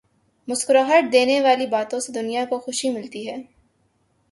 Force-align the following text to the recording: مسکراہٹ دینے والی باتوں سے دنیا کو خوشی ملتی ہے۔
مسکراہٹ 0.47 1.11
دینے 1.11 1.39
والی 1.41 1.67
باتوں 1.67 1.99
سے 1.99 2.11
دنیا 2.11 2.45
کو 2.49 2.59
خوشی 2.59 2.89
ملتی 2.89 3.27
ہے۔ 3.29 3.37